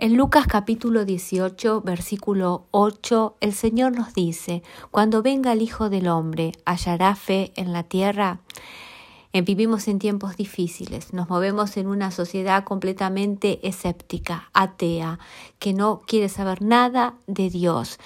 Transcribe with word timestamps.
En 0.00 0.16
Lucas 0.16 0.46
capítulo 0.46 1.04
18, 1.04 1.80
versículo 1.80 2.66
8, 2.70 3.34
el 3.40 3.52
Señor 3.52 3.96
nos 3.96 4.14
dice, 4.14 4.62
Cuando 4.92 5.22
venga 5.22 5.52
el 5.52 5.60
Hijo 5.60 5.90
del 5.90 6.06
Hombre, 6.06 6.52
¿hallará 6.64 7.16
fe 7.16 7.50
en 7.56 7.72
la 7.72 7.82
tierra? 7.82 8.38
Eh, 9.32 9.42
vivimos 9.42 9.88
en 9.88 9.98
tiempos 9.98 10.36
difíciles, 10.36 11.12
nos 11.12 11.28
movemos 11.28 11.76
en 11.76 11.88
una 11.88 12.12
sociedad 12.12 12.62
completamente 12.62 13.58
escéptica, 13.66 14.50
atea, 14.52 15.18
que 15.58 15.72
no 15.72 16.00
quiere 16.06 16.28
saber 16.28 16.62
nada 16.62 17.14
de 17.26 17.50
Dios. 17.50 17.98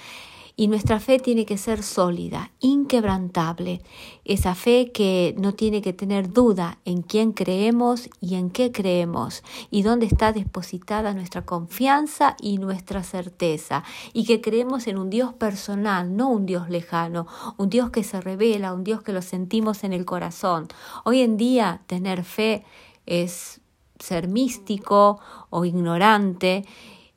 Y 0.55 0.67
nuestra 0.67 0.99
fe 0.99 1.17
tiene 1.17 1.45
que 1.45 1.57
ser 1.57 1.81
sólida, 1.81 2.51
inquebrantable. 2.59 3.81
Esa 4.23 4.53
fe 4.53 4.91
que 4.91 5.33
no 5.39 5.55
tiene 5.55 5.81
que 5.81 5.93
tener 5.93 6.31
duda 6.31 6.77
en 6.85 7.01
quién 7.01 7.31
creemos 7.31 8.07
y 8.21 8.35
en 8.35 8.51
qué 8.51 8.71
creemos 8.71 9.43
y 9.71 9.81
dónde 9.81 10.05
está 10.05 10.31
depositada 10.31 11.15
nuestra 11.15 11.43
confianza 11.43 12.35
y 12.39 12.59
nuestra 12.59 13.01
certeza. 13.03 13.83
Y 14.13 14.25
que 14.25 14.41
creemos 14.41 14.85
en 14.85 14.99
un 14.99 15.09
Dios 15.09 15.33
personal, 15.33 16.15
no 16.15 16.29
un 16.29 16.45
Dios 16.45 16.69
lejano, 16.69 17.25
un 17.57 17.69
Dios 17.69 17.89
que 17.89 18.03
se 18.03 18.21
revela, 18.21 18.73
un 18.73 18.83
Dios 18.83 19.01
que 19.01 19.13
lo 19.13 19.23
sentimos 19.23 19.83
en 19.83 19.91
el 19.91 20.05
corazón. 20.05 20.67
Hoy 21.03 21.21
en 21.21 21.35
día 21.35 21.81
tener 21.87 22.23
fe 22.23 22.63
es 23.07 23.59
ser 23.97 24.27
místico 24.27 25.19
o 25.49 25.65
ignorante 25.65 26.65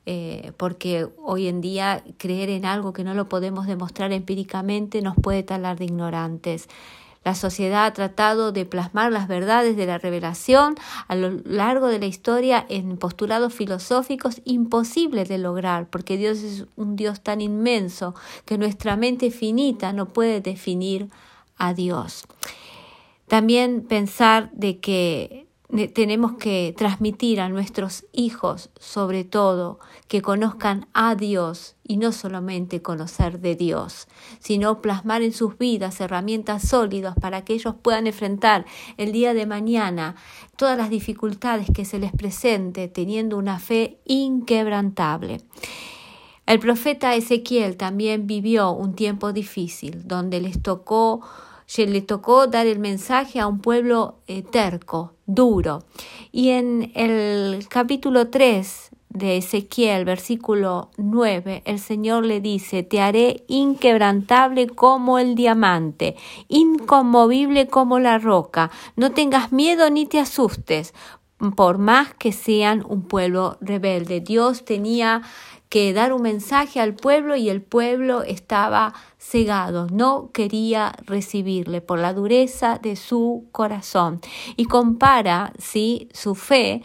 eh, 0.09 0.53
porque 0.55 1.09
hoy 1.21 1.47
en 1.47 1.59
día 1.59 2.01
creer 2.17 2.49
en 2.49 2.63
algo 2.63 2.93
que 2.93 3.03
no 3.03 3.13
lo 3.13 3.27
podemos 3.27 3.67
demostrar 3.67 4.13
empíricamente 4.13 5.01
nos 5.01 5.17
puede 5.17 5.43
talar 5.43 5.77
de 5.77 5.83
ignorantes. 5.83 6.69
La 7.25 7.35
sociedad 7.35 7.85
ha 7.85 7.91
tratado 7.91 8.53
de 8.53 8.65
plasmar 8.65 9.11
las 9.11 9.27
verdades 9.27 9.75
de 9.75 9.85
la 9.85 9.97
revelación 9.97 10.75
a 11.09 11.15
lo 11.17 11.31
largo 11.43 11.87
de 11.87 11.99
la 11.99 12.05
historia 12.05 12.65
en 12.69 12.95
postulados 12.95 13.53
filosóficos 13.53 14.39
imposibles 14.45 15.27
de 15.27 15.39
lograr, 15.39 15.89
porque 15.89 16.15
Dios 16.15 16.37
es 16.37 16.67
un 16.77 16.95
Dios 16.95 17.19
tan 17.19 17.41
inmenso 17.41 18.15
que 18.45 18.57
nuestra 18.57 18.95
mente 18.95 19.29
finita 19.29 19.91
no 19.91 20.05
puede 20.05 20.39
definir 20.39 21.09
a 21.57 21.73
Dios. 21.73 22.27
También 23.27 23.81
pensar 23.81 24.49
de 24.53 24.79
que 24.79 25.46
tenemos 25.93 26.33
que 26.33 26.73
transmitir 26.77 27.41
a 27.41 27.49
nuestros 27.49 28.05
hijos, 28.13 28.69
sobre 28.79 29.25
todo, 29.25 29.79
que 30.07 30.21
conozcan 30.21 30.87
a 30.93 31.15
Dios 31.15 31.75
y 31.83 31.97
no 31.97 32.13
solamente 32.13 32.81
conocer 32.81 33.39
de 33.41 33.55
Dios, 33.55 34.07
sino 34.39 34.81
plasmar 34.81 35.23
en 35.23 35.33
sus 35.33 35.57
vidas 35.57 35.99
herramientas 35.99 36.67
sólidas 36.67 37.15
para 37.19 37.43
que 37.43 37.53
ellos 37.53 37.75
puedan 37.81 38.07
enfrentar 38.07 38.65
el 38.95 39.11
día 39.11 39.33
de 39.33 39.45
mañana 39.45 40.15
todas 40.55 40.77
las 40.77 40.89
dificultades 40.89 41.67
que 41.73 41.83
se 41.83 41.99
les 41.99 42.13
presente 42.13 42.87
teniendo 42.87 43.37
una 43.37 43.59
fe 43.59 43.99
inquebrantable. 44.05 45.41
El 46.45 46.59
profeta 46.59 47.13
Ezequiel 47.13 47.75
también 47.75 48.25
vivió 48.25 48.71
un 48.71 48.95
tiempo 48.95 49.33
difícil, 49.33 50.07
donde 50.07 50.39
les 50.39 50.61
tocó 50.61 51.21
le 51.75 52.01
tocó 52.01 52.47
dar 52.47 52.65
el 52.65 52.79
mensaje 52.79 53.39
a 53.39 53.47
un 53.47 53.59
pueblo 53.59 54.15
eh, 54.27 54.41
terco, 54.41 55.13
duro. 55.25 55.83
Y 56.31 56.49
en 56.49 56.91
el 56.95 57.67
capítulo 57.67 58.29
3 58.29 58.91
de 59.09 59.37
Ezequiel, 59.37 60.05
versículo 60.05 60.91
9, 60.97 61.63
el 61.65 61.79
Señor 61.79 62.25
le 62.25 62.41
dice, 62.41 62.83
te 62.83 63.01
haré 63.01 63.43
inquebrantable 63.47 64.67
como 64.67 65.19
el 65.19 65.35
diamante, 65.35 66.15
inconmovible 66.47 67.67
como 67.67 67.99
la 67.99 68.17
roca, 68.17 68.71
no 68.95 69.11
tengas 69.11 69.51
miedo 69.51 69.89
ni 69.89 70.05
te 70.05 70.19
asustes, 70.19 70.93
por 71.55 71.77
más 71.77 72.13
que 72.13 72.31
sean 72.31 72.83
un 72.87 73.03
pueblo 73.03 73.57
rebelde. 73.61 74.21
Dios 74.21 74.65
tenía 74.65 75.21
que 75.69 75.93
dar 75.93 76.13
un 76.13 76.21
mensaje 76.21 76.79
al 76.79 76.93
pueblo 76.93 77.35
y 77.35 77.49
el 77.49 77.61
pueblo 77.61 78.23
estaba 78.23 78.93
cegado, 79.19 79.87
no 79.91 80.31
quería 80.31 80.93
recibirle 81.05 81.81
por 81.81 81.99
la 81.99 82.13
dureza 82.13 82.79
de 82.81 82.95
su 82.95 83.47
corazón. 83.51 84.21
Y 84.55 84.65
compara 84.65 85.53
¿sí? 85.59 86.07
su 86.13 86.35
fe 86.35 86.81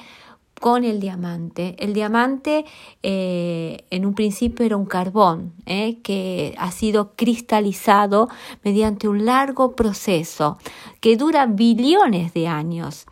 con 0.61 0.85
el 0.85 1.01
diamante. 1.01 1.75
El 1.79 1.93
diamante 1.93 2.65
eh, 3.03 3.85
en 3.91 4.07
un 4.07 4.15
principio 4.15 4.65
era 4.65 4.77
un 4.77 4.87
carbón 4.87 5.55
eh, 5.67 6.01
que 6.03 6.55
ha 6.57 6.71
sido 6.71 7.15
cristalizado 7.17 8.29
mediante 8.63 9.09
un 9.09 9.25
largo 9.25 9.75
proceso 9.75 10.59
que 11.01 11.17
dura 11.17 11.47
billones 11.47 12.33
de 12.33 12.47
años 12.47 13.07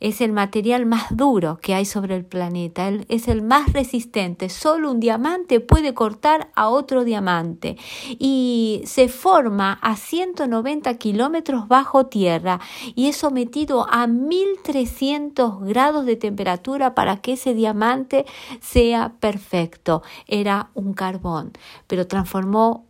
es 0.00 0.20
el 0.20 0.32
material 0.32 0.86
más 0.86 1.16
duro 1.16 1.58
que 1.60 1.74
hay 1.74 1.84
sobre 1.84 2.16
el 2.16 2.24
planeta, 2.24 2.90
es 3.08 3.28
el 3.28 3.42
más 3.42 3.72
resistente. 3.72 4.48
Solo 4.48 4.90
un 4.90 5.00
diamante 5.00 5.60
puede 5.60 5.94
cortar 5.94 6.50
a 6.54 6.68
otro 6.68 7.04
diamante 7.04 7.76
y 8.18 8.82
se 8.84 9.08
forma 9.08 9.78
a 9.82 9.96
190 9.96 10.94
kilómetros 10.98 11.68
bajo 11.68 12.06
tierra 12.06 12.60
y 12.94 13.08
es 13.08 13.16
sometido 13.16 13.86
a 13.90 14.06
1300 14.06 15.62
grados 15.62 16.06
de 16.06 16.16
temperatura 16.16 16.94
para 16.94 17.20
que 17.20 17.34
ese 17.34 17.54
diamante 17.54 18.24
sea 18.60 19.14
perfecto. 19.20 20.02
Era 20.26 20.70
un 20.74 20.94
carbón, 20.94 21.52
pero 21.86 22.06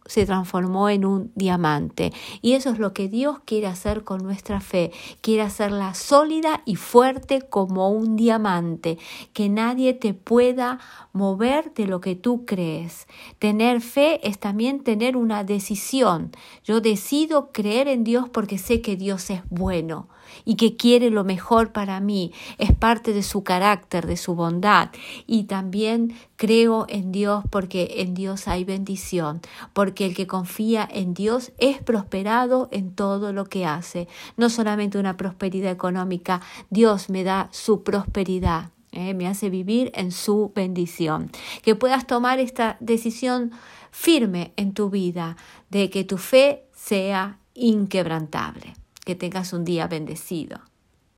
se 0.06 0.26
transformó 0.26 0.88
en 0.88 1.04
un 1.04 1.32
diamante. 1.34 2.12
Y 2.42 2.52
eso 2.52 2.70
es 2.70 2.78
lo 2.78 2.92
que 2.92 3.08
Dios 3.08 3.38
quiere 3.44 3.66
hacer 3.66 4.04
con 4.04 4.22
nuestra 4.22 4.60
fe. 4.60 4.92
Quiere 5.20 5.42
hacerla 5.42 5.94
sólida 5.94 6.62
y 6.64 6.76
fuerte 6.94 7.42
como 7.42 7.90
un 7.90 8.14
diamante, 8.14 8.98
que 9.32 9.48
nadie 9.48 9.94
te 9.94 10.14
pueda 10.14 10.78
mover 11.12 11.74
de 11.74 11.88
lo 11.88 12.00
que 12.00 12.14
tú 12.14 12.46
crees. 12.46 13.08
Tener 13.40 13.80
fe 13.80 14.20
es 14.22 14.38
también 14.38 14.84
tener 14.84 15.16
una 15.16 15.42
decisión. 15.42 16.30
Yo 16.62 16.80
decido 16.80 17.50
creer 17.50 17.88
en 17.88 18.04
Dios 18.04 18.28
porque 18.28 18.58
sé 18.58 18.80
que 18.80 18.94
Dios 18.94 19.28
es 19.30 19.42
bueno 19.50 20.08
y 20.44 20.54
que 20.54 20.76
quiere 20.76 21.10
lo 21.10 21.24
mejor 21.24 21.72
para 21.72 21.98
mí. 21.98 22.32
Es 22.58 22.72
parte 22.72 23.12
de 23.12 23.24
su 23.24 23.42
carácter, 23.42 24.06
de 24.06 24.16
su 24.16 24.36
bondad. 24.36 24.90
Y 25.26 25.44
también 25.44 26.14
creo 26.44 26.84
en 26.90 27.10
Dios 27.10 27.42
porque 27.48 28.02
en 28.02 28.12
Dios 28.12 28.48
hay 28.48 28.64
bendición, 28.64 29.40
porque 29.72 30.04
el 30.04 30.14
que 30.14 30.26
confía 30.26 30.86
en 30.92 31.14
Dios 31.14 31.52
es 31.56 31.82
prosperado 31.82 32.68
en 32.70 32.94
todo 32.94 33.32
lo 33.32 33.46
que 33.46 33.64
hace. 33.64 34.08
No 34.36 34.50
solamente 34.50 34.98
una 34.98 35.16
prosperidad 35.16 35.72
económica, 35.72 36.42
Dios 36.68 37.08
me 37.08 37.24
da 37.24 37.48
su 37.50 37.82
prosperidad. 37.82 38.72
¿eh? 38.92 39.14
me 39.14 39.26
hace 39.26 39.48
vivir 39.48 39.90
en 39.94 40.12
su 40.12 40.52
bendición. 40.54 41.30
Que 41.62 41.76
puedas 41.76 42.06
tomar 42.06 42.38
esta 42.40 42.76
decisión 42.78 43.52
firme 43.90 44.52
en 44.56 44.74
tu 44.74 44.90
vida 44.90 45.38
de 45.70 45.88
que 45.88 46.04
tu 46.04 46.18
fe 46.18 46.66
sea 46.74 47.38
inquebrantable. 47.54 48.74
Que 49.06 49.14
tengas 49.14 49.54
un 49.54 49.64
día 49.64 49.86
bendecido. 49.86 50.60